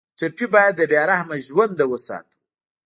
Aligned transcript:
ټپي 0.17 0.35
ته 0.37 0.45
باید 0.53 0.73
د 0.77 0.81
بې 0.91 1.01
رحمه 1.09 1.37
ژوند 1.47 1.73
نه 1.79 1.85
وساتو. 1.91 2.35